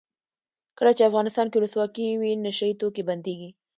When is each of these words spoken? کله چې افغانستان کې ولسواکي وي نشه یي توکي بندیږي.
کله 0.77 0.91
چې 0.97 1.07
افغانستان 1.09 1.47
کې 1.49 1.57
ولسواکي 1.57 2.07
وي 2.19 2.31
نشه 2.45 2.65
یي 2.69 2.73
توکي 2.81 3.03
بندیږي. 3.09 3.49